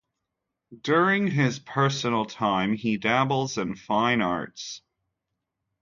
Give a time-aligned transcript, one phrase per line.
[0.81, 4.81] During his personal time he dabbles in fine arts.